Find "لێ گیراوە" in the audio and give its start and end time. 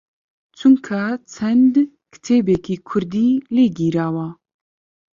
3.55-4.27